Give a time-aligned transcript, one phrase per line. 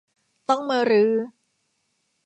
[0.49, 1.11] ต้องมารื้อ